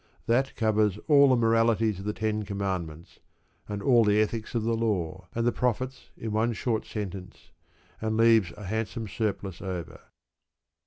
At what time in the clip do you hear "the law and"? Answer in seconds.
4.63-5.45